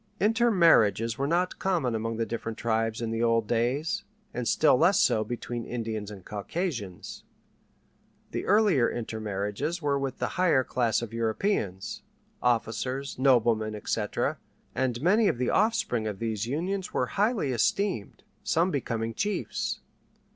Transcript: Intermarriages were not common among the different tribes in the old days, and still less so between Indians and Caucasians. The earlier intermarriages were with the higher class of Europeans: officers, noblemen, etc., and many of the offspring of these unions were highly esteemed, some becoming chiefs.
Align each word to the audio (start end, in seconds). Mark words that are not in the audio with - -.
Intermarriages 0.19 1.19
were 1.19 1.27
not 1.27 1.59
common 1.59 1.93
among 1.93 2.17
the 2.17 2.25
different 2.25 2.57
tribes 2.57 3.03
in 3.03 3.11
the 3.11 3.21
old 3.21 3.45
days, 3.47 4.03
and 4.33 4.47
still 4.47 4.75
less 4.75 4.99
so 4.99 5.23
between 5.23 5.63
Indians 5.63 6.09
and 6.09 6.25
Caucasians. 6.25 7.23
The 8.31 8.45
earlier 8.47 8.89
intermarriages 8.89 9.79
were 9.79 9.99
with 9.99 10.17
the 10.17 10.27
higher 10.41 10.63
class 10.63 11.03
of 11.03 11.13
Europeans: 11.13 12.01
officers, 12.41 13.19
noblemen, 13.19 13.75
etc., 13.75 14.39
and 14.73 14.99
many 15.03 15.27
of 15.27 15.37
the 15.37 15.51
offspring 15.51 16.07
of 16.07 16.17
these 16.17 16.47
unions 16.47 16.91
were 16.91 17.05
highly 17.21 17.51
esteemed, 17.51 18.23
some 18.43 18.71
becoming 18.71 19.13
chiefs. 19.13 19.81